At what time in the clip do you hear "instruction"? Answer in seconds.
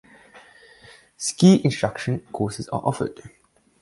1.63-2.21